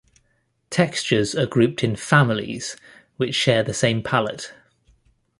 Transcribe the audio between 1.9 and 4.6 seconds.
"families" which share the same palette.